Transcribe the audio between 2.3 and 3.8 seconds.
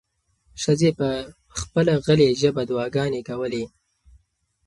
ژبه دعاګانې کولې.